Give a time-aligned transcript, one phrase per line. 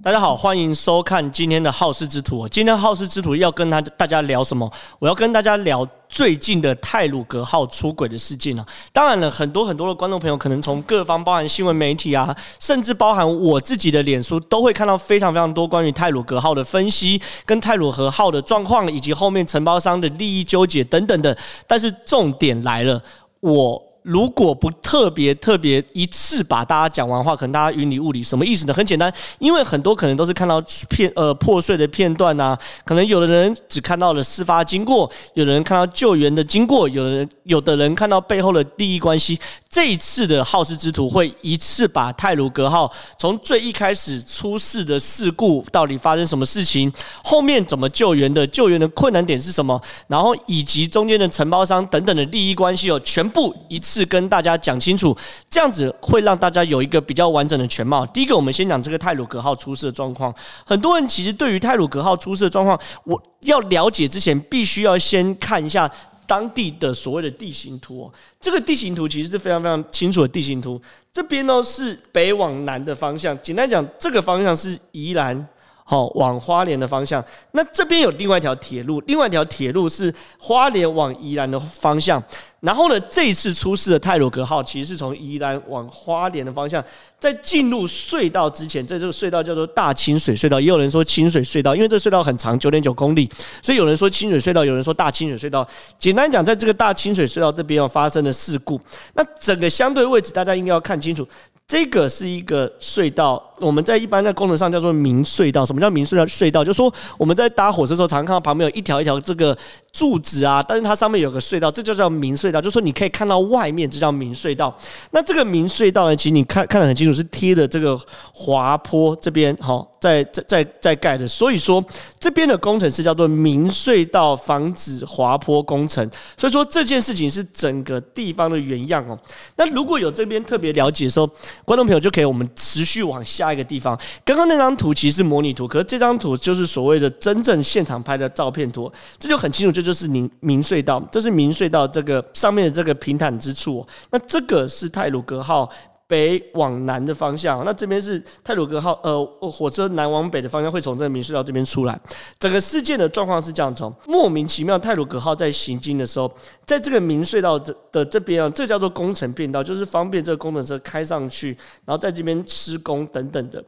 [0.00, 2.46] 大家好，欢迎收看今天的好事之徒。
[2.46, 4.70] 今天好事之徒要跟他大家聊什么？
[5.00, 8.64] 我要跟大家聊最近的泰鲁格号出轨的事件了。
[8.92, 21.36] 当然了，很多很多的观众朋友可能从各方，包含新闻媒体啊，甚至包含我自己的脸书，都会看到非常非常多关于泰鲁格号的分析，跟泰鲁格号的状况，以及后面承包商的利益纠结等等的。
[21.66, 23.02] 但是重点来了，
[23.40, 23.87] 我。
[24.08, 28.72] 如果不特别特别一次把大家讲完话，可能大家云里雾里，什么意思呢？
[28.72, 30.58] 很简单，因为很多可能都是看到
[30.88, 39.38] 片呃破碎的片段呐、啊，可能有的人只看到了事发经过，有的人看到救援的经过，有的人有的人看到背后的利益关系。
[39.68, 46.90] 这一次的好事之徒会一次把泰鲁格号从最一开始出事的事故到底发生什么事情，
[47.22, 55.16] 后面怎么救援的，救援的困难点是什么，然后以及中间的承包商等等的利益关系哦，全部一次是跟大家讲清楚，
[55.50, 58.06] 这样子会让大家有一个比较完整的全貌。
[58.06, 60.32] 第一个，我们先讲这个泰鲁格号出事的状况。
[60.64, 65.90] 很多人其实对于泰鲁格号出事的状况，我要了解之前，必须要先看一下。
[66.28, 70.78] 当地的所谓的地形图哦，这个地形图其实是非常非常清楚的地形图。
[71.10, 75.48] 这边呢是北往南的方向，简单讲，这个方向是宜兰，
[75.90, 77.24] 好往花莲的方向。
[77.52, 82.22] 那这边有另外一条铁路，另外一条铁路是花莲往宜兰的方向。
[82.60, 86.84] 然后呢，这一次出事的泰鲁格号其实是从宜兰往花莲的方向，
[87.18, 93.30] 在进入隧道之前，在这个隧道叫做大清水隧道，也有人说清水隧道，因为这隧道很长，九点九公里，
[93.62, 95.66] 所以有人说清水隧道，有人说大清水隧道。
[95.98, 98.78] 简单讲，在这个大清水隧道这边要发生的事故，
[99.14, 101.26] 那整个相对位置大家应该要看清楚。
[101.68, 105.64] 这个是一个隧道，我们在一般在工程上叫做明隧道。
[105.64, 106.24] 什么叫明隧道？
[106.26, 109.56] 隧道就是说我们在搭火车的时候，常看到旁边有一条一条这个
[109.92, 112.60] 柱子啊，但是它上面有个隧道，这就叫明隧道。
[112.60, 114.76] 就是说你可以看到外面，这叫明隧道。
[115.10, 117.98] 那这个明隧道呢，其实你看看得很清楚，是贴的这个
[118.32, 121.26] 滑坡这边，好，在在在在盖的。
[121.26, 121.84] 所以说
[122.18, 126.08] 这边的工程是叫做明隧道防止滑坡工程。
[126.36, 129.18] 所以说这件事情是整个地方的原样哦。
[129.56, 131.28] 那如果有这边特别了解的时候，
[131.64, 133.98] 观众朋友就可以，我们持续往下一个地方。
[134.24, 143.86] 刚刚那张图其实是模拟图，可是这张图就是所谓的真正现场拍的照片图，这就很清楚，这就是明明隧道，这是明隧道这个上面的这个平坦之处。
[144.10, 145.68] 那这个是泰鲁格号。
[146.08, 152.00] 北往南的方向，那这边是泰鲁格号，呃，火车南往北的方向会从这个明隧道这边出来。
[152.40, 156.28] 整个事件的状况是这样：从莫名其妙，泰鲁格号在行进的时候，
[156.64, 161.48] 在这个明隧道的的这边啊，这叫做工程变道，就是方便这个工程车开上去，
[161.84, 163.62] 然后在这边施工等等的。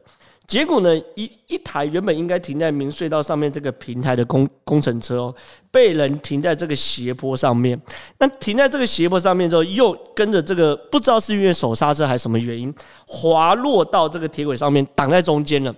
[0.51, 5.35] 结果呢，一一台原本应该停在明隧道上面这个平台的工工程车哦，
[5.71, 7.81] 被人停在这个斜坡上面。
[8.17, 12.73] 那停在这个斜坡上面之后，又跟着这个不知道是因为手刹车还是什么原因，
[13.07, 15.73] 滑落到这个铁轨上面，挡在中间了。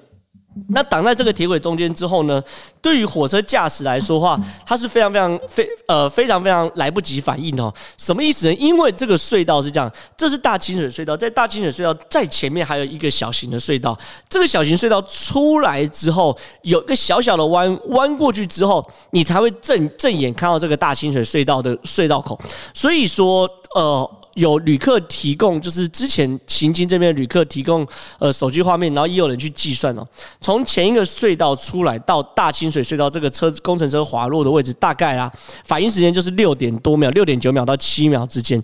[0.70, 2.42] 那挡在这个铁轨中间之后呢，
[2.82, 7.74] 对于火车驾驶来说话，它是非常非常非呃非常非常来不及反应哦。
[7.98, 8.54] 什么意思呢？
[8.56, 13.98] 因为这个隧道是这样，这是大清水隧道，在大清水隧道在前面还有一个小型的隧道。
[14.30, 22.40] 这个小型隧道出来之后，有一个小小的弯，弯过去之后，你才会正正眼看到这个大清水隧道的隧道口。
[22.74, 24.20] 所以说，呃。
[24.36, 27.86] 有旅客提供，就是之前行经这边旅客提供
[28.18, 30.04] 呃手机画面，然后也有人去计算哦，
[30.42, 35.32] 从前一个隧道出来到大清水隧道这个车工程车滑落的位置，大概啊
[35.66, 38.60] 反应时间就是六点多秒，六点九秒到七秒之间，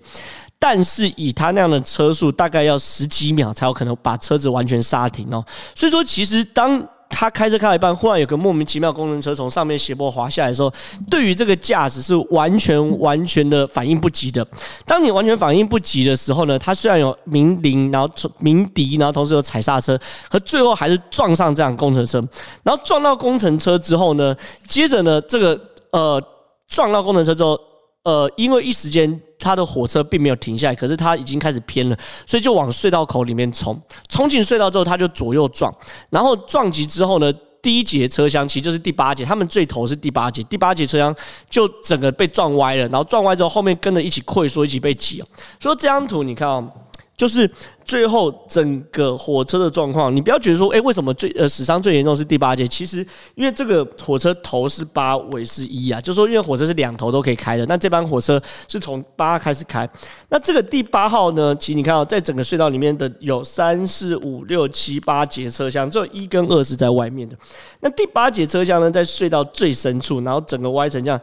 [0.58, 5.44] 但是以他那样的车速，大概要十几秒才有可能把车子完全刹停哦，
[5.76, 6.84] 所以说其实当。
[7.10, 10.72] 他开车开到一半，忽然有个莫名其妙工程车从上面斜坡滑下来的时候，
[11.10, 14.46] 对于这个驾驶是完全完全的反应不及的。
[14.86, 19.98] 当你完全反应不及的时候呢，他虽然有鸣铃，然后鸣笛，然后同时有踩刹车，
[20.30, 22.24] 可最后还是撞上这辆工程车。
[22.62, 24.34] 然后撞到工程车之后呢，
[24.66, 25.60] 接着呢，这个
[25.90, 26.22] 呃
[26.68, 27.60] 撞到工程车之后，
[28.04, 29.20] 呃，因为一时间。
[29.42, 31.96] 他的火车并没有停下来，可是他已经开始偏了，
[32.26, 33.80] 所以就往隧道口里面冲。
[34.06, 35.74] 冲进隧道之后，他就左右撞，
[36.10, 37.32] 然后撞击之后呢，
[37.62, 41.16] 第一节车厢其实就是第八节，他们最头是第八节，第八节车厢
[41.48, 45.24] 就整个被撞歪了，然后撞歪之后，后面跟着一起溃缩，一起被挤。
[45.58, 46.62] 所以这张图你看啊。
[47.20, 47.48] 就是
[47.84, 52.66] 最后整个火车的状况，你不要觉得说，诶，为什么最呃死伤最严重是第八节？
[52.66, 59.86] 其实因为这个火车头是八，尾是一啊，就说因为火车是两头都可以开的，那这班火车是从八开始开。
[60.30, 67.36] 那这个第八号呢，其实你看到在整个隧道里面的有三四五六七八节车厢，只有一跟二是在外面的。
[67.80, 71.20] 那第八节车厢呢，在隧道最深处，然后整个歪成这样。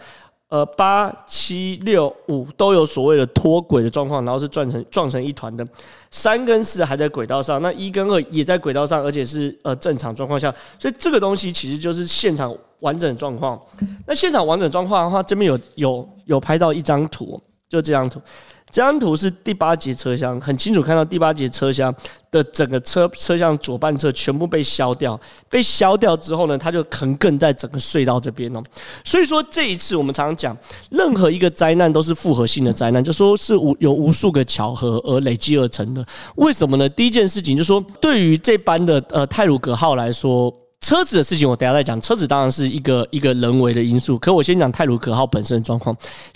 [0.49, 5.67] 呃八七六五都有所谓的脱轨的状况，然后是撞成撞成一团的。
[6.09, 13.59] 三跟四还在轨道上，那一跟二也在轨道上，而且是呃正常状况下，所以这个东西其实就是现场完整状况。
[14.05, 18.21] 那现场完整状况的话，这边有有有拍到一张图，就这张图。
[18.69, 21.93] 这张图是第八节车厢，很清楚看到第八节车厢
[22.29, 25.19] 的整个车车厢左半侧全部被削掉，
[25.49, 28.61] 被削掉之后呢，它就横亘在整个隧道这边哦。
[29.05, 30.55] 所以说这一次我们常常讲，
[30.91, 36.05] 任何一个灾难都是复合性的灾难，就说是无有无数个巧合而累积而成的。
[36.35, 36.87] 为什么呢？
[36.89, 41.99] 第一件事情就是说，对于这班的呃泰鲁格号来说，车子的事情我等下再讲。
[42.01, 45.95] 车子当然是一个一个人为的因素，可我先讲泰鲁格号本身的状况。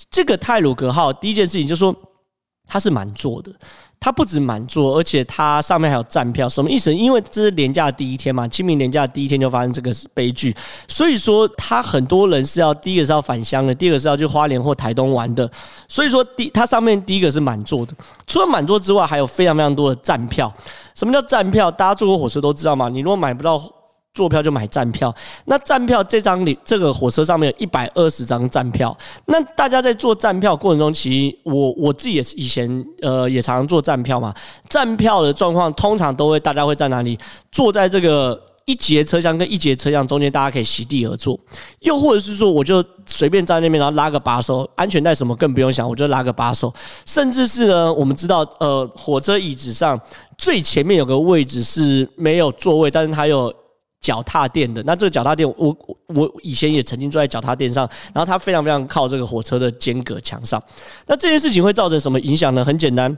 [0.09, 1.93] 这个泰鲁格号第一件事情就是说。
[2.71, 3.51] 它是满座的，
[3.99, 6.95] 它不止满座，而且它上面还有站票，什么意思？
[6.95, 10.55] 因为这是连假第一天嘛，清明连假第一天就发生这个悲剧，
[10.87, 15.51] 所以说他很多人是要第一个是要返乡的，第二个是要去花莲或台东玩的，
[15.89, 17.93] 所以说第它上面第一个是满座的，
[18.25, 20.49] 除了满座之外，还有非常非常多的站票。
[20.95, 21.69] 什么叫站票？
[21.69, 23.61] 大家坐过火车都知道嘛，你如果买不到。
[24.13, 25.13] 坐票就买站票，
[25.45, 28.95] 那站票这张里这个火车上面有一百二十张站票。
[29.25, 34.33] 那大家在做站票过程中，其实我我自己也是以前呃也常常做站票嘛。
[34.67, 37.17] 站票的状况通常都会大家会在哪里？
[37.53, 41.39] 坐在这个一节车厢跟一节车厢中间，大家可以席地而坐。
[41.79, 46.73] 又或者是说，我就随便站在那边，然后拉个把手，安全带什么更不用想，我就拉个把手。
[47.05, 49.97] 甚至是呢，我们知道呃火车椅子上
[50.37, 53.53] 最前面有个位置是没有座位，但是它有。
[54.01, 55.77] 脚踏垫的，那这个脚踏垫，我
[56.07, 60.61] 我以前也曾经坐在脚踏垫上，然后它非常非常靠这个火车的间隔墙上。
[61.05, 62.65] 那这件事情会造成什么影响呢？
[62.65, 63.15] 很简单，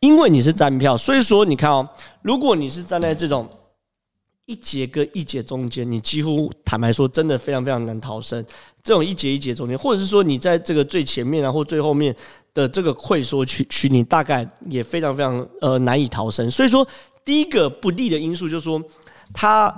[0.00, 1.86] 因为你是站票，所以说你看哦，
[2.22, 3.46] 如果你是站在这种
[4.46, 8.42] 一节跟一节中间，你几乎坦白说，真的非常非常难逃生。
[8.82, 12.16] 这种一节一节中间，或者是说你在这个最前面啊，或最后面
[12.54, 16.50] 的这个会缩区区，你大概也非常非常呃难以逃生。
[16.50, 16.88] 所以说，
[17.22, 18.82] 第一个不利的因素就是说
[19.34, 19.70] 它。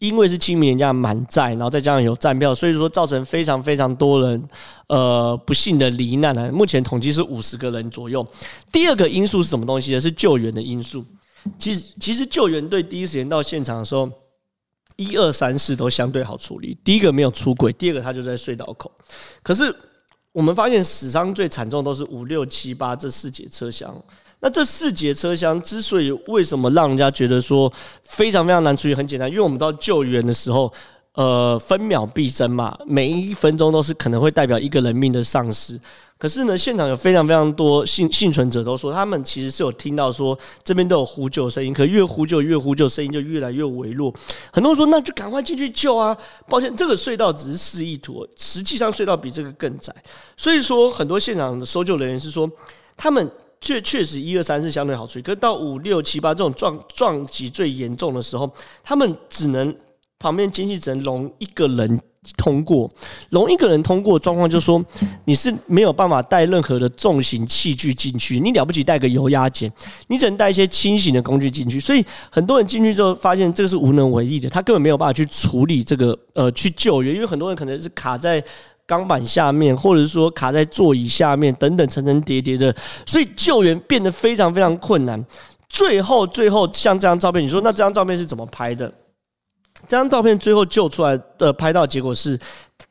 [0.00, 4.48] 因为是清明连假满载，然后再加上有站票，所以说造成非常非常多人，
[4.88, 6.50] 呃，不幸的罹难了。
[6.50, 8.26] 目前统计是五十个人左右。
[8.72, 10.00] 第二个因素是什么东西呢？
[10.00, 11.04] 是救援的因素。
[11.58, 14.10] 其实，其实救援队第一时间到现场的时候，
[14.96, 16.76] 一二三四都相对好处理。
[16.82, 18.90] 第一个没有出轨，第二个他就在隧道口。
[19.42, 19.74] 可是
[20.32, 23.94] 我们发现死伤最惨重都是五六七八这四节车厢。
[24.40, 27.70] 那这四节车厢之所以为什么让人家觉得说
[28.02, 30.72] 非常非常难处理，很简单，因为我们到救援的时候，
[31.12, 35.78] 呃，分秒必争嘛，每一分钟都是可能会代表一个人命的丧失。
[36.16, 44.14] 可是呢，现场有非常非常多幸幸存者都说，他们其实是有听到说这边都有呼救声音，可越呼救越呼救，声音就越来越微弱。
[44.52, 46.16] 很多人说，那就赶快进去救啊！
[46.48, 49.94] 抱歉，这个隧道只是示意图，实际上隧道比这个更窄。
[50.36, 52.50] 所以说，很多现场的搜救人员是说，
[52.96, 53.30] 他们。
[53.60, 58.50] 确确实，一二三是相对好处理，可是到五六七八这种撞撞击最严重的时候，
[58.82, 59.74] 他们只能
[60.18, 62.00] 旁边机器只能容一个人
[62.38, 62.90] 通过，
[63.28, 64.82] 容一个人通过状况，就是说
[65.26, 69.70] 你是没有办法带任何的重型器具进去，你了不起带个油压钳，
[70.08, 78.42] 你只能带一些轻型的工具进去，所以很多人进去之后发现这个是无能为力的，他根本没有办法去处理这个呃去救援，因为很多人可能是卡在。
[78.90, 82.74] 钢板下面，或者说卡在座椅下面等等层层叠叠的，
[83.06, 85.24] 所以救援变得非常非常困难。
[85.68, 88.92] 最后，最后像这张照片，你说那这张照片是怎么拍的？
[89.88, 92.38] 这张照片最后救出来的拍到结果是，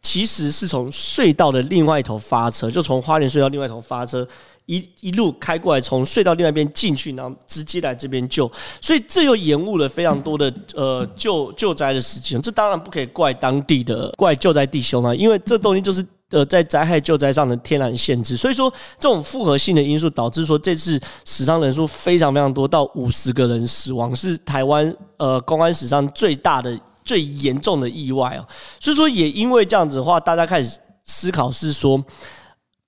[0.01, 4.27] 其实是从隧道的另外一头发车，就从花莲隧道另外一头发车。
[4.65, 12.39] 一一路开过来，从隧道另外一边进去，然后直接来这边救，所以这又延误了非常多的呃救救灾的时间。
[12.39, 18.37] 这当然不可以怪当地的怪救灾弟兄啊，因为这东西就是呃在灾害救灾上的天然限制。
[18.37, 28.45] 所以说这种复合性的因素导致说这次死伤人数非常非常多，到五十个人死亡，是台湾呃公安史上最大的最严重的意外啊。
[28.79, 32.03] 所以说也因为这样子的话，大家开始思考是说。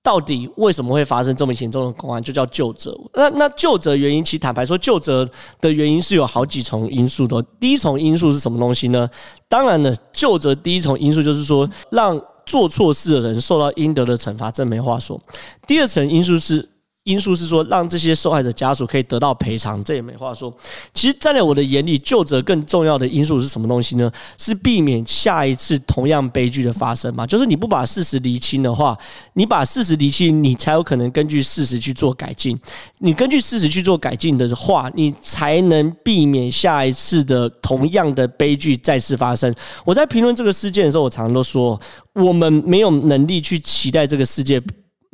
[0.04, 2.20] 到底为什么会发生这么严重的公安？
[2.20, 2.92] 就叫救责。
[3.14, 5.24] 那那救责原因，其实坦白说，救责
[5.60, 7.40] 的原因是有好几重因素的。
[7.60, 9.08] 第一重因素是什么东西呢？
[9.48, 15.20] 当然了，究责第一重因素就是说，让做错事的人受到应得的惩罚，这没话说。
[15.66, 16.68] 第二层因素是
[17.04, 20.54] 因素是说，让这些受害者家属可以得到赔偿，这也没话说。
[20.94, 24.08] 其实站在我的眼里，究责更重要的因素是什么东西呢？
[24.38, 27.26] 是避免下一次同样悲剧的发生嘛？
[27.26, 28.96] 就是你不把事实厘清的话，
[29.32, 32.56] 你把事实厘清，你才有可能根据事实去做改进。
[32.98, 39.52] 你根据事实去做改进的话，你才能避免下一次的同样的悲剧再次发生。
[39.84, 41.80] 我在评论这个事件的时候，我常常都说，
[42.14, 44.62] 我们没有能力去期待这个世界。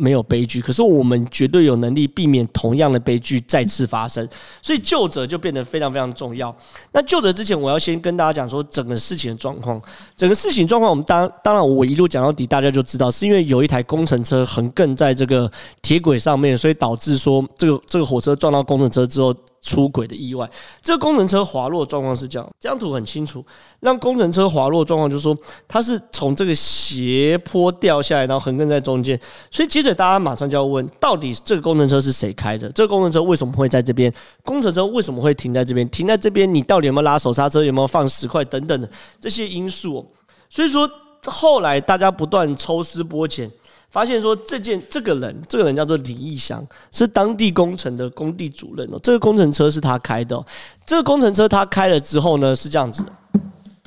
[0.01, 4.27] 没有悲剧，可是我们绝对有能力避免同样的悲剧再次发生，
[4.63, 6.55] 所以救者就变得非常非常重要。
[6.93, 9.83] 那救者之前，我要先跟大家讲说整个事情的状况。
[10.17, 15.51] 整个事情状况，我们当当然我一路讲到底，大家就知道是因为有一台工程车横亘在这个
[15.83, 19.35] 铁轨上面，所以导致说这个这个火车撞到工程车之后。
[19.69, 20.49] 出轨的意外，
[20.81, 23.45] 这个工程车滑落状况是这样，这张图很清楚。
[23.81, 25.37] 让工程车滑落状况就是说，
[25.69, 29.21] 它是从这个斜坡掉下来，然后横亘在中间。
[29.51, 32.67] 所以接着大家马上就要问，到底这个工程车是谁开的？
[32.73, 34.11] 这个工程车为什么会在这边？
[34.43, 35.87] 工程车为什么会停在这边？
[35.91, 37.63] 停在这边，你到底有没有拉手刹车？
[37.63, 38.89] 有没有放石块等等的
[39.21, 40.11] 这些因素？
[40.49, 40.91] 所以说
[41.27, 43.51] 后来大家不断抽丝剥茧。
[43.91, 49.01] 发现说，这件这个人，这个人叫做李义祥，是当地工程的工地主任哦。
[49.03, 50.39] 这个工程车是他开的。
[50.85, 53.03] 这个工程车他开了之后呢，是这样子。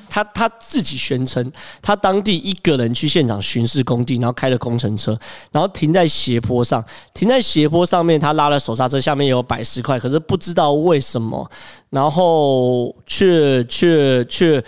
[0.10, 5.18] 他他自己宣称，他当地一个人去现场巡视工地，然后开了工程车，
[5.52, 11.50] 然后停在斜坡上，停在斜坡上面，他拉了手刹车，下面有摆石块，可是不知道为什么，
[11.92, 14.62] 然后却却却。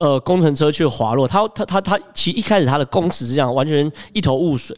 [0.00, 4.74] 呃，工程车却滑落，他他他他，其实一开始他的公词是这样，完全一头雾水。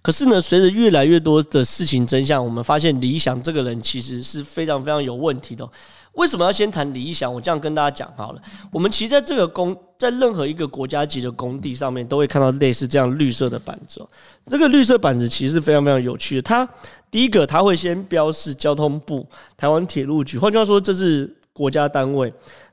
[0.00, 5.68] 可是呢，随着越来越多的事情真相，我们发现李想这个人其实是非常非常有问题的。
[6.12, 7.32] 为什么要先谈理想？
[7.32, 8.42] 我这样跟大家讲好了。
[8.70, 14.00] 我们其实在这个工，在任何一个国家级的工地上面，都会看到类似这样绿色的板子。
[14.46, 16.42] 这个绿色板子其实是非常非常有趣的。
[16.42, 16.68] 它
[17.10, 19.26] 第一个，它会先标示交通部、
[19.56, 22.32] 台湾铁路局，换句话说，这是国家单位。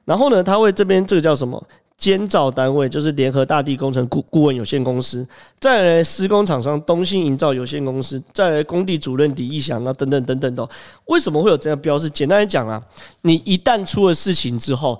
[0.10, 1.64] 然后呢，他会这边这个叫什么？
[1.96, 5.28] 监造单位就是联合大地工程顾顾问有限公司，
[5.60, 10.68] 再来施工厂商东兴营造有限公司，再来工地主任李义祥，那等等等等的。
[11.06, 12.10] 为什么会有这样标示？
[12.10, 12.82] 简单来讲啊，
[13.22, 15.00] 你一旦出了事情之后，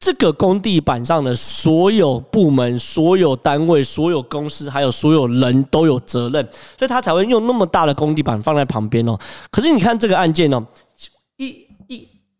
[0.00, 6.42] 这个工地板上的所有部门、所有单位、所有公司，还有所有人都有责任，
[6.76, 9.16] 所以他才会用那么大的工地板放在旁边哦。
[9.52, 10.66] 可是你看这个案件哦，
[11.36, 11.69] 一。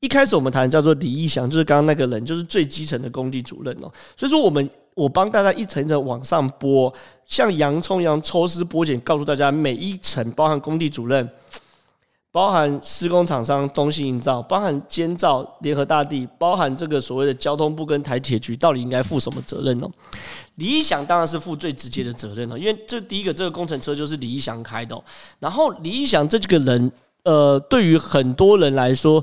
[0.00, 3.92] 一开始我们谈叫做李义祥，就是刚刚那个人，就是最基层的工地主任哦。
[4.16, 6.92] 所以说，我们我帮大家一层一层往上拨，
[7.26, 11.28] 像洋葱一样抽丝剥茧，告诉大家每一层，包含工地主任，
[12.32, 19.90] 包含施工厂商东兴营造，包含监造联合大地，包含这个所谓的交通部跟台铁局，到底应该负什么责任哦？
[20.54, 24.98] 李义祥当然是负最直接的责任哦，因为这第一个这个工程车就是李义祥开的，
[25.40, 26.90] 然后李义祥这几个人，
[27.24, 29.22] 呃，对于很多人来说。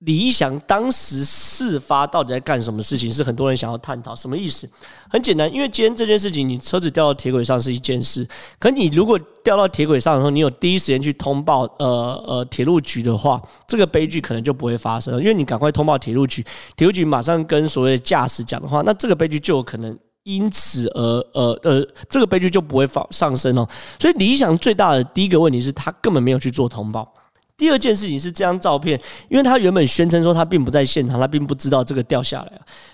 [0.00, 3.12] 李义祥当时事发到底在干什么事情？
[3.12, 4.14] 是很多人想要探讨。
[4.14, 4.68] 什么意思？
[5.10, 8.24] 很简单，因为今天这件事情，你车子掉到铁轨上是一件事，
[8.60, 15.20] 可你如果掉到铁轨上的时候，你有第一时间去通报呃呃铁路局的话，这个悲剧可能就不会发生了。
[15.20, 16.44] 因为你赶快通报铁路局，
[16.76, 21.02] 铁路局马上跟所谓的驾驶讲的话，那这个悲剧就有可能因此而
[21.32, 23.68] 呃呃，这个悲剧就不会发上升哦。
[23.98, 27.12] 所以李义祥最大的第一个问题是他根本没有去做通报。
[27.58, 28.98] 第二件事情是这张照片，
[29.28, 32.52] 因为他原本宣称说他并不在现场，他并不知道这个掉下来。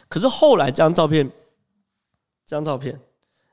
[0.08, 1.30] 可是后来这张照片，
[2.46, 2.98] 这张照片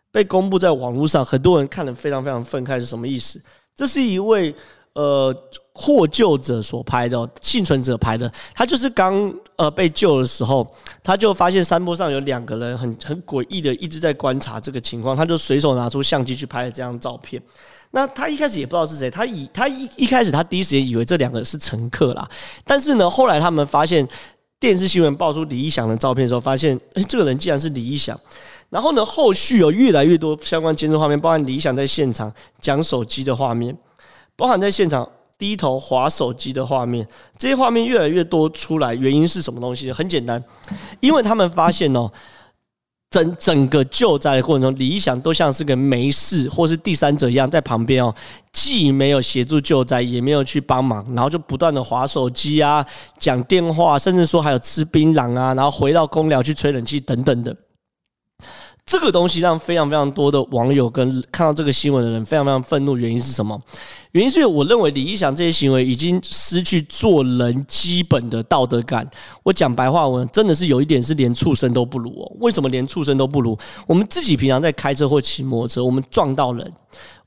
[0.09, 3.41] 被公布在网络上，很多人看了非常非常愤慨，是什么意思？
[3.75, 4.55] 这是一位
[4.93, 5.35] 呃
[5.73, 8.31] 获救者所拍的，幸存者拍的。
[8.53, 10.65] 他就是刚呃被救的时候，
[11.03, 17.41] 他就发现山坡上有两个人很很诡异的一直在观察这个情况，他就随手拿出相机去拍了这张照片。
[17.91, 22.27] 那他一开始也不知道是谁，他以他一一开始他第一时间以为这两个是乘客啦，
[22.65, 24.07] 但是呢，后来他们发现
[24.59, 28.17] 电视新闻爆出李一祥的照片的时候，发现诶，这个人竟然是李一祥。
[28.69, 32.31] 然后呢，后续有越来越多相关监视画面，包含李义祥在现场
[32.61, 33.77] 讲手机的画面，
[34.37, 35.05] 包含在现场
[35.37, 37.05] 低头滑手机的画面，
[37.37, 39.91] 这些画面越来越多出来，原因是什么东西？
[39.91, 40.41] 很简单，
[41.01, 42.09] 因为他们发现哦。
[43.11, 48.15] 整整个救灾的过程中，理想都像是个没事或是第三者一样在旁边哦，
[48.53, 52.83] 既没有协助救灾，也没有去帮忙，然后就不断的划手机啊、
[53.19, 57.53] 讲电话，甚至说还有吃槟榔啊，然后回到公寮去吹冷气等等的。
[58.85, 63.57] 这个东西让非常非常多的网友跟看到这个新闻的人非常非常愤怒，原因是什么？
[64.11, 69.09] 原因是我认为李义祥这些行为已经失去做人基本的道德感。
[69.43, 72.31] 我讲白话文，真的是有一点是连畜生都不如哦。
[72.39, 73.57] 为什么连畜生都不如？
[73.87, 76.73] 我们自己平常在开车或骑摩托车，我们撞到人，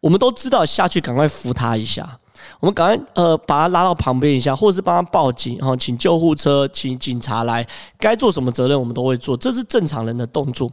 [0.01, 2.19] 我们都知道下去赶快扶他一下。
[2.61, 7.67] 我们赶快呃把他拉到旁边一下，或者是帮他报警，然后请救护车，请警察来，
[7.99, 10.71] 该做什么责任我们都会做，这是正常人的动作。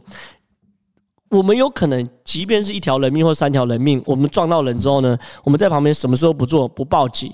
[1.32, 7.32] 我们有可能，即便是一条人命或三条人命，我们撞到人之后呢，我们在旁边什么时候不做，不报警，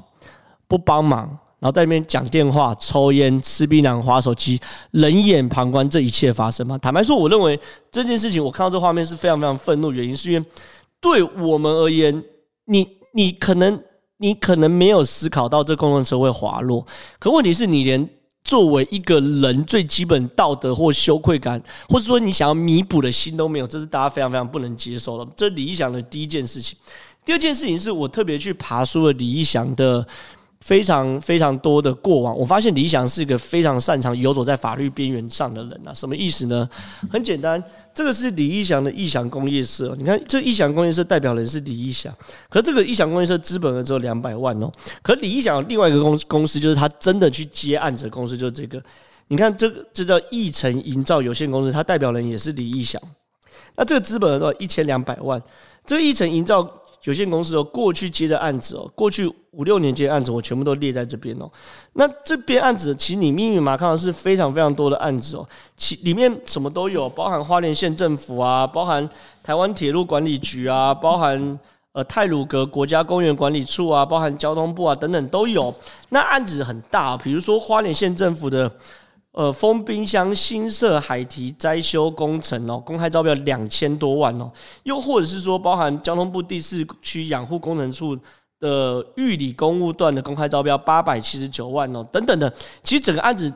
[0.69, 1.26] 不帮忙，
[1.59, 4.61] 然后在那边讲电话、抽烟、吃槟榔、划手机，
[4.93, 6.78] 冷眼旁观这一切发生吗？
[6.78, 7.59] 坦白说，我认为
[7.90, 10.47] 这件事情，我看到这画面是非常非常愤怒，原因是因为
[11.00, 12.23] 对我们而言，
[12.67, 13.83] 你你可能
[14.19, 16.87] 你可能没有思考到这公共车会滑落，
[17.19, 18.09] 可问题是你连。
[18.49, 25.31] 作为一个人最基本道德或羞愧感，或者说你想要弥补的心都没有，这是大家非常非常不能接受的。
[25.37, 26.78] 这是李义祥的第一件事情。
[27.26, 30.07] 第二件事情是我特别去爬出了李义祥的。
[30.61, 35.95] 非常非常多的过往，我发现李义祥是一个非常擅长游走在法律边缘上的人啊。
[35.95, 36.69] 什么意思呢？
[37.09, 37.62] 很简单，
[37.99, 39.93] 这个是李义祥的义祥工业社。
[39.99, 42.14] 你看，这义祥工业社代表人是李义祥，
[42.49, 44.71] 可这个义祥工业社资本额只有两百万哦。
[45.02, 48.81] 可李义祥有另外一个公公司，就是他真的去接案子的公司，就是这个。
[49.26, 53.02] 你看，这个这叫义成营造有限公司，它代表人也是李义祥。
[53.75, 54.59] 那这个资本额多少？
[54.61, 55.43] 一千两百万。
[55.85, 56.62] 这个义成营造。
[57.05, 61.50] 有限公司哦，过去接的案子哦，过去五六年接的案子，我全部都列在这边哦。
[61.95, 69.09] 那这边案子其实你密密麻麻看到是非常非常多的案子哦，其里面什么都有，包含花莲县政府啊，包含
[69.43, 71.59] 台湾铁路管理局啊，包含
[71.93, 75.75] 呃泰鲁阁国家公园管理处啊，包含交通部啊等等都有。
[76.11, 78.71] 那案子很大，比如说花莲县政府的。
[79.33, 84.51] 呃，丰滨乡新社海堤灾修工程哦，公开招标两千多万哦，
[84.83, 88.19] 又或者是说，包含交通部第四区养护工程处
[88.59, 93.53] 的玉里公务段的公开招标八百七十九万哦，等等的，其实整个案子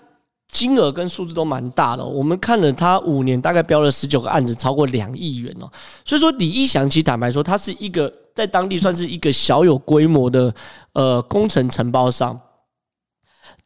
[0.53, 2.05] 金额跟数字都蛮大的。
[2.05, 5.69] 我们看了他五年大概标了十九个案子，超过两亿元哦。
[6.05, 10.55] 所以说，李一祥其实坦白说，他是一个在当地算是一个小有规模的
[10.93, 12.39] 呃工程承包商。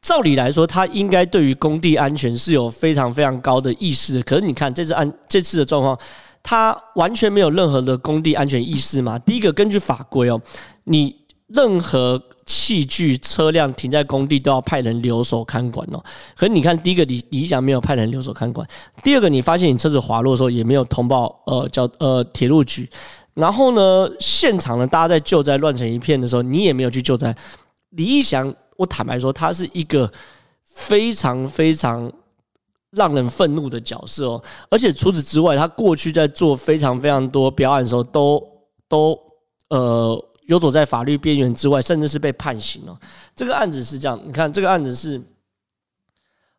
[0.01, 4.23] 照理来说，他应该对于工地安全是有非常非常高的意识的。
[4.23, 5.99] 可是你看这次安这次的状况，
[6.45, 9.19] 他完全没有任何的工地安全意识嘛？
[9.19, 10.41] 第一个，根据法规哦，
[10.85, 11.17] 你
[11.49, 16.01] 任何器具车辆停在工地都要派人留守看管哦。
[16.37, 18.65] 可是你看，第一个李李义祥没有派人留守看管；
[19.03, 22.89] 第二个，你发现你车子滑落的时候也没有通报呃叫呃铁路局。
[23.35, 27.35] 然后呢，现场呢大家在救灾乱成一片的时候，你也没有去救灾。
[27.91, 28.55] 李义祥。
[28.77, 30.11] 我坦白说，他是一个
[30.65, 32.13] 非常非常
[32.91, 34.43] 让人愤怒的角色哦。
[34.71, 38.43] 而且除此之外，他过去在做非常非常多表演的时候，都
[38.89, 39.19] 都
[39.71, 42.99] 呃游走在法律边缘之外，甚至是被判刑了。
[43.35, 45.21] 这个案子是这样，你看这个案子是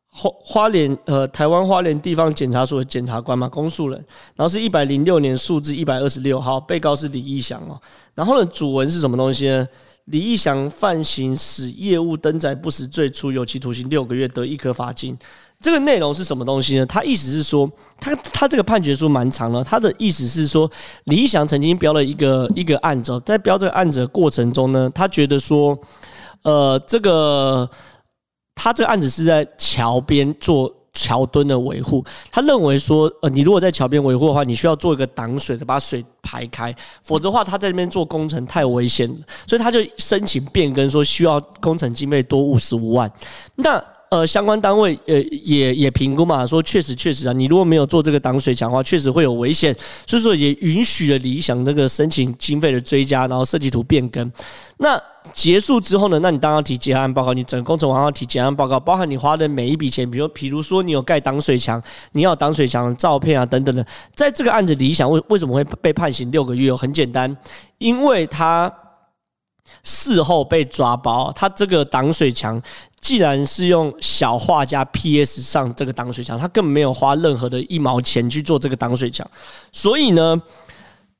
[0.10, 4.04] 花花莲呃台湾花莲地方检察署的检察官嘛，公诉人，
[4.36, 7.80] 然后是一百零六年数字一百二十六号，被告是李义祥哦。
[8.16, 9.68] 然后呢，主文是什么东西呢？
[10.08, 15.18] 李义祥犯行使业务登载不实罪，处有期徒刑六个月，得易科罚金。
[15.60, 16.86] 这个内容是什么东西呢？
[16.86, 19.64] 他意思是说，他他这个判决书蛮长了。
[19.64, 20.70] 他的意思是说，
[21.06, 25.78] 李义祥曾经标了一个一个案子，在标这个案子的过程中呢，他觉得说，
[26.44, 27.70] 呃，这个
[28.56, 30.74] 他这个案子是在桥边做。
[30.98, 39.08] 桥墩的维护，他认为说，呃，你如果在桥边维护的话，你需要做一个挡水的，把水排开，否则的话，他在那边做工程太危险，
[39.46, 43.12] 所以他就申请变更，说需要工程经费多五十五万。
[43.56, 43.80] 那
[44.10, 49.76] 呃，相关单位呃也也评估嘛，说确实确实啊，你如果没有做这个挡水墙的话，确实会有危险，
[50.08, 54.32] 所以说也允许了理想那个申请经费的追加，然后设计图变更。
[54.78, 54.98] 那
[55.34, 61.82] 结束之后呢，那你当然要提结案报告，你整个工程完要提结案报告，包含你花的每一笔钱，比如比如说你有盖挡水墙，
[62.14, 63.86] 你要挡水墙的照片啊等等的。
[64.16, 66.74] 在这个案子李想为为什么会被判刑六个月？
[66.74, 67.36] 很简单，
[67.78, 68.72] 因为他
[69.84, 72.62] 事后被抓包，他这个挡水墙。
[73.00, 79.26] 既然是用小画家 PS 上这个挡水墙，他根本没有花任何的一毛钱去做这个挡水墙，
[79.72, 80.42] 所以呢，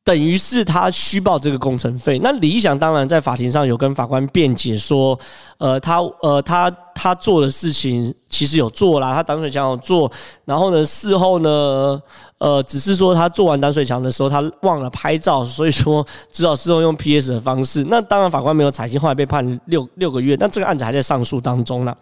[0.08, 2.18] 等于是他虚报这个工程费。
[2.24, 5.20] 那李义祥当然在法庭上有跟法官辩解说，
[5.58, 6.74] 呃，他呃他。
[7.00, 10.12] 他做的事情其实有做啦，他挡水墙有做，
[10.46, 12.02] 然后呢，事后呢，
[12.40, 17.86] 呃，只是说他做完挡水墙的时候，他忘了拍照，所以说只好事后用 PS 的方式。
[17.88, 21.96] 那当然法官没有采信，后来被判六六个月，但这个案子还在上诉当中呢。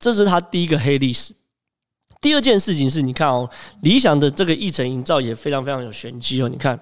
[0.00, 1.34] 这是他第一个黑历史。
[2.22, 3.50] 第二件事情是你看哦，
[3.82, 6.80] 理想的这个议程营造也非常非常有玄机哦，你看。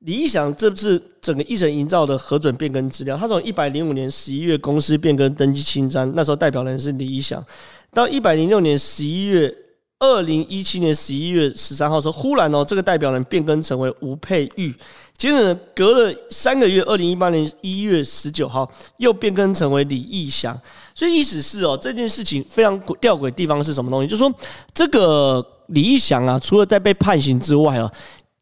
[0.00, 7.44] 理想这次整个议程营造的核准变更资料，他从一百零五年十一月公司变更登记清单，那时候代表人是理想，
[7.92, 9.52] 到一百零六年十一月
[9.98, 14.74] 二零一七年十一月十三号时候，忽然哦，这个代表人变更成为吴佩玉。
[15.16, 20.54] 接着呢，隔了三个月，二零一八年一月十九号又变更成为李义祥。
[20.94, 24.06] 所以意思是哦，这件事情非常吊诡的地方是什么东西？
[24.06, 24.30] 就是说，
[24.74, 27.90] 这个李义祥啊，除了在被判刑之外哦，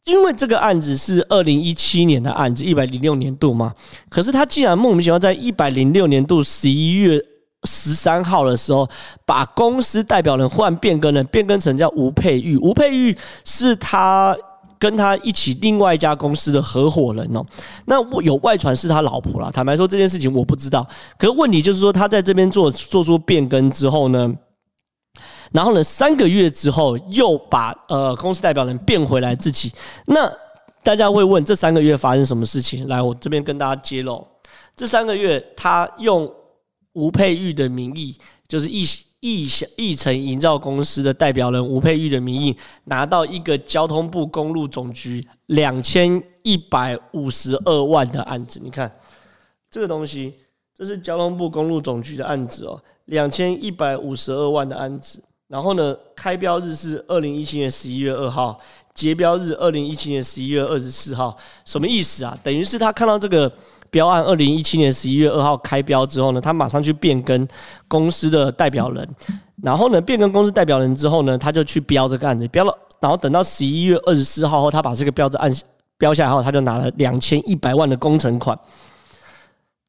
[0.06, 3.72] 因为这个案子是二零一七年的案子，一百零六年度嘛。
[4.08, 7.24] 可是他既然莫名其妙在一百零六年度十一月。
[7.64, 8.88] 十三号的时候，
[9.24, 12.56] 把公司代表人换变更了，变更成叫吴佩玉。
[12.58, 14.36] 吴佩玉是他
[14.78, 17.42] 跟他一起另外一家公司的合伙人哦。
[17.86, 19.50] 那我有外传是他老婆啦。
[19.50, 20.86] 坦白说这件事情我不知道。
[21.18, 24.30] 可是问题就是说，他在这边做做出变更之后呢，
[25.52, 29.72] 然后呢，三个月之后又把呃公司代表人变回来自己。
[30.04, 30.30] 那
[30.82, 32.86] 大家会问，这三个月发生什么事情？
[32.88, 34.26] 来，我这边跟大家揭露，
[34.76, 36.30] 这三个月他用。
[36.94, 38.16] 吴佩玉的名义，
[38.48, 38.84] 就是义
[39.20, 48.60] 义祥义成营造公司的代表人吴佩玉的名义，拿到一个交通部公路总局两千一百五十二万的案子。
[48.62, 48.90] 你看
[49.70, 50.34] 这个东西，
[50.76, 55.22] 这是交通部公路总局的案子哦，两千一百五十二万的案子。
[55.48, 58.60] 然后呢，开标日是二零一七年十一月二号，
[58.92, 61.36] 结标日二零一七年十一月二十四号。
[61.64, 62.36] 什么意思啊？
[62.42, 63.50] 等于是他看到这个。
[63.94, 67.46] 标案二零一七年十一月二号开标之后呢，他马上去变更
[67.86, 69.08] 公司的代表人，
[69.62, 75.48] 然后呢，变更公司代表人之后呢，他就去标这个案子，标了，然后等到十一月二十四号后，他把这个标子按
[75.96, 78.58] 标下来后，他就拿了两千一百万的工程款。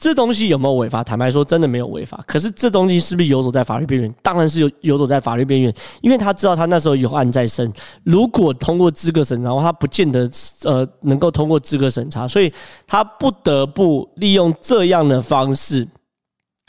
[0.05, 1.03] 这东西有没有违法？
[1.03, 2.23] 坦白说，真的没有违法。
[2.27, 4.15] 可是这东西是不是游走在法律边缘？
[4.21, 7.73] 当然是游游走在法律边缘，因为他知道他那时候有案在身。
[8.03, 10.29] 如果通过资格审查，然后他不见得
[10.63, 12.53] 呃能够通过资格审查，所以
[12.85, 15.87] 他不得不利用这样的方式。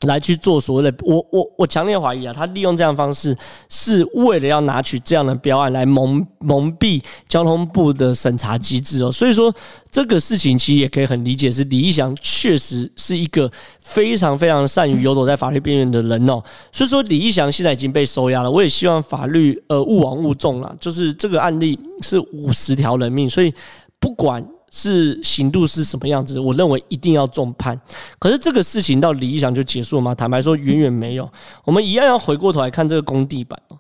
[0.03, 3.35] 来去做所谓的，我我我强烈怀疑啊，他利用这样的方式
[3.71, 9.51] 是为了要拿取这样的标案来蒙蒙蔽交通部的审查机制哦，所以说
[9.91, 23.51] 这个事情其实也可以很理解，是李义祥确实是一个非常非常善于游走在法律边缘的人哦，所以说李义祥现在已经被收押了，我也希望法律呃勿枉勿纵啦，就是这个案例是五十条人命，所以
[23.99, 24.47] 不管。
[24.77, 26.39] 是刑度是什么样子？
[26.39, 27.81] 我认为一定要重判。
[28.19, 30.15] 可是这个事情到李义祥就结束了吗？
[30.15, 31.27] 坦白说，远远没有。
[31.65, 33.79] 我们一样要回过头来看这个工地板哦。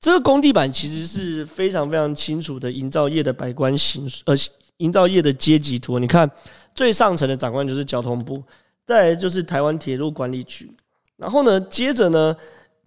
[0.00, 4.34] 这个工地板其实是非常非常清楚的营造业的百官形，呃，
[4.78, 5.98] 营造业的阶级图。
[5.98, 6.30] 你看
[6.74, 8.42] 最上层的长官就是交通部，
[8.86, 10.74] 再来就是台湾铁路管理局，
[11.18, 12.34] 然后呢，接着呢。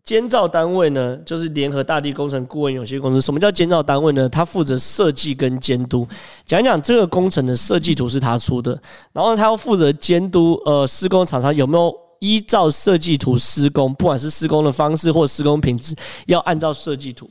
[0.04, 3.22] 监造单位呢，就是联合大地工程顾问有限公司。
[3.22, 4.28] 什么叫监造单位呢？
[4.28, 6.06] 他负责设计跟监督。
[6.46, 8.78] 讲讲这个工程的设计图是他出的，
[9.14, 17.30] 然后他要负责监督，呃，施工厂商有没有依照设计图施工，不管是施工的方式或施工品质，要按照设计图。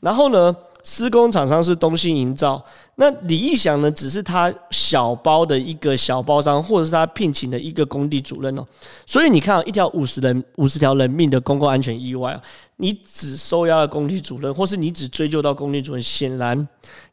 [0.00, 0.56] 然后呢，
[0.88, 8.64] 施工厂商是东兴营造，那李义祥呢，只是他小包的一个小包商，或者是他聘请的一个工地主任哦。
[9.04, 12.40] 所以你看，一条五十人、五十条人命的公共安全意外啊，
[12.76, 16.68] 你只收押了工地主任，或是你只追究到工地主任，显然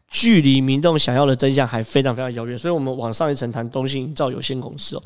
[0.07, 2.55] 距离民众想要的真相还非常非常遥远。
[2.55, 5.03] 所以我们往上一层谈东兴营造有限公司哦，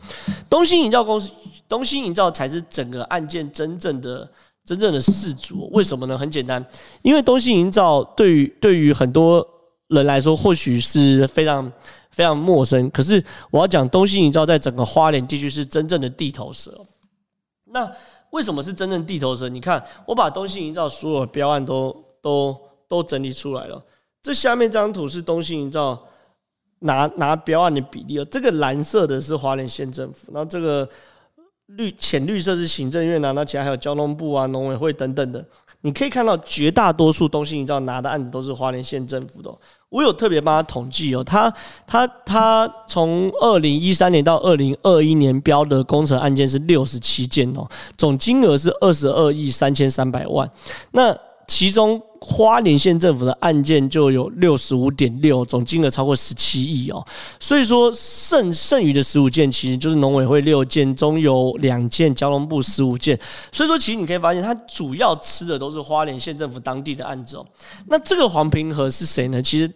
[0.50, 1.30] 东兴营造公司，
[1.70, 4.30] 东兴营造才是整个案件真正的。
[4.68, 6.18] 真正的事主，为什么呢？
[6.18, 6.64] 很简单，
[7.02, 9.48] 因为东兴营造对于对于很多
[9.88, 11.72] 人来说，或许是非常
[12.12, 12.90] 非常陌生。
[12.90, 16.78] 可是我要讲，东兴营造在整个花莲地区是真正的地头蛇。
[17.64, 17.90] 那
[18.32, 19.48] 为什么是真正地头蛇？
[19.48, 22.58] 你看，我把东兴营造所有的标案都都
[22.90, 23.82] 都整理出来了。
[24.22, 25.98] 这下面这张图是东兴营造
[26.80, 30.90] 拿拿标案的比例哦，这个蓝色的是花莲县政府，那这个。
[31.68, 35.46] 绿浅绿色是行政院啊，那其他还有交通部啊、农委会等等的，
[35.82, 39.54] 你可以看到绝大多数东西你知道拿的案子都是花莲县政府的。
[39.90, 41.54] 我有特别帮他统计哦，他
[41.86, 50.50] 他他从二零一三年到二零二一年标的工程案件是六十七件哦，总金额是二十二亿三千三百万。
[50.92, 57.06] 那其中花莲县政府的案件就有六十五点六，总金额超过十七亿哦。
[57.40, 63.20] 所以说剩剩余的十五件其实就是农委会六件，中有两件，交通部十五件。
[63.52, 67.46] 所以说其实你可以发现，它主要吃的都是花莲县政府当地的案子哦。
[67.88, 69.42] 那这个黄平和是谁呢？
[69.42, 69.72] 其实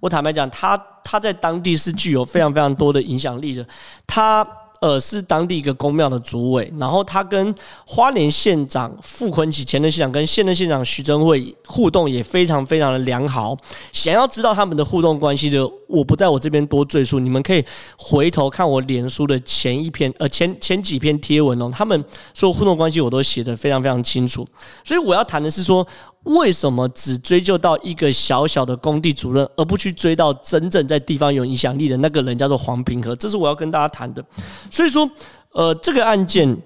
[0.00, 3.66] 我坦白讲，他他在当地是具有非常非常多的影响力的。
[4.06, 4.46] 他。
[4.80, 7.54] 呃，是当地一个宫庙的主委，然后他跟
[7.86, 13.56] 花莲县长傅崐萁前任县长跟现任县长徐榛慧互动也非常非常的良好。
[13.90, 17.64] 想要知道他们的互动关系的我不在我这边多赘述，你们可以
[17.96, 24.46] 回头看我脸书的前一篇呃前前几篇贴文哦，他们说互动关系我都写得非常非常清楚，
[24.84, 25.86] 所以我要谈的是说，
[26.26, 34.24] 为什么只追究到一个小小的工地主任，而不去追到真正在地方有影响力的那个人，叫做黄平和，这是我要跟大家谈的。
[34.70, 35.10] 所以说，
[35.52, 36.56] 呃，这个案件，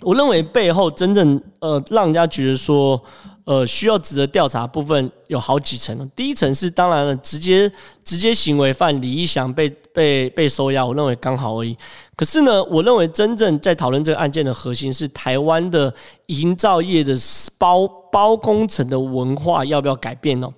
[0.00, 3.02] 我认为背后真正呃让人家觉得说。
[3.44, 6.08] 呃，需要值得调查部分有好几层。
[6.14, 7.68] 第一层是当然了，直接
[8.04, 11.76] 直接行为犯李义祥被被被收押，我认为刚好而已。
[12.16, 15.92] 可是呢，我认为真正在讨论这个案件的核心是台湾的
[16.26, 17.14] 营造业的
[17.58, 20.48] 包包工程的文化要不要改变呢？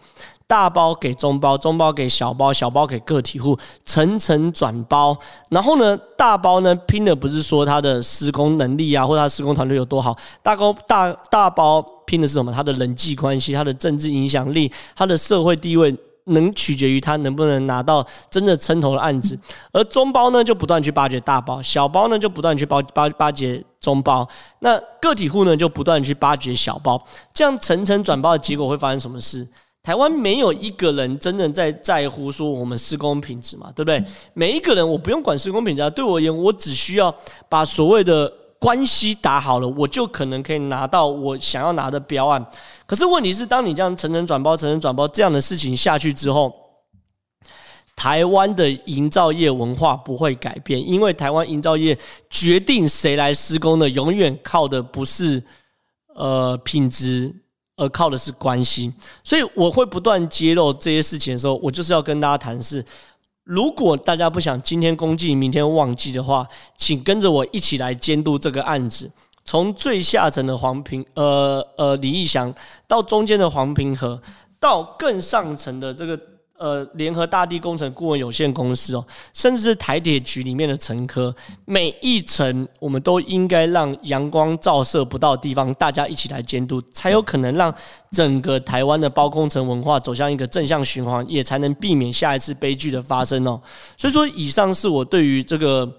[0.46, 5.16] 大包给中包，中包给小包，小包给个体户，层层转包。
[5.50, 12.52] 然后呢，大包呢拼的不是说他的施工能力啊，或者他施工团队有多好，大包大大包拼的是什么？
[12.52, 19.38] 他的人际关系，他的政治影响力，他的社会地位，能取决于他能不能拿到真的称头的案子。
[19.72, 24.26] 而中包呢，就不断去巴结大包，小包呢就不断去巴巴巴结中包，
[24.60, 29.46] 那个体户呢就不断去巴结小包，这样层层转包的结果会发生什么事？
[29.82, 34.02] 台湾没有一个人真正在在乎说我们施工品质嘛，对不对？
[34.32, 37.14] 每一个人我不用管施工品质，对我而言，我只需要
[37.50, 38.32] 把所谓的
[38.64, 42.42] 关系打好了，我就可能可以拿到我想要拿的标案。
[42.86, 46.50] 可是问题是，当你这样层层转包、层层转包这样的事情下去之后，
[47.94, 51.98] 台湾的营造业文化不会改变，因为台湾营造业
[52.30, 55.42] 决定谁来施工的，永远靠的不是
[56.14, 57.34] 呃品质。
[57.76, 62.84] 而靠的是关系，所以我会不断揭露这些事情的时候，我就是要跟大家谈是：
[63.44, 69.10] 如果大家不想今天公祭，明天忘记的话，请跟着我一起来监督这个案子，
[69.44, 72.52] 从最下层的黄平，呃呃李义祥，
[72.88, 74.20] 到中间的黄平和，
[74.58, 76.18] 到更上层的这个。
[76.56, 87.74] 呃，联合大地工程顾问有限公司哦，甚至是台铁局里面的层科，每一层我们都应该让阳光照射不到的地方，大家一起来监督，才有可能让
[88.12, 93.60] 整个台湾的包工程文化走向一个正向循环，也才能避免下一次悲剧的发生哦。
[93.96, 95.92] 所以说，以上是我对于这个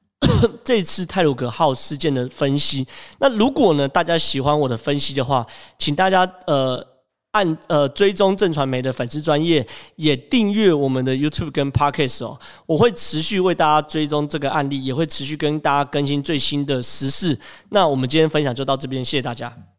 [0.62, 2.86] 这次泰鲁格号事件的分析。
[3.18, 5.46] 那如果呢，大家喜欢我的分析的话，
[5.78, 6.86] 请大家呃。
[7.34, 9.66] 按呃追踪正传媒的粉丝专业，
[9.96, 17.36] 也订阅我们的 YouTube 跟 Podcast 哦，我会持续为大家追踪这个案例，也会持续跟大家更新最新的时事。
[17.70, 19.73] 那我们今天分享就到这边，谢谢大家。